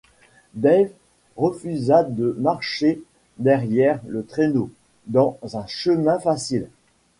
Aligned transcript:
Dave 0.55 0.89
refusa 1.37 2.03
de 2.03 2.35
marcher 2.39 3.03
derrière 3.37 4.01
le 4.07 4.25
traîneau, 4.25 4.71
dans 5.05 5.37
un 5.53 5.67
chemin 5.67 6.17
facile. 6.17 6.69